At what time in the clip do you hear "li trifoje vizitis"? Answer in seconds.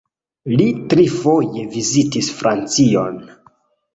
0.61-2.31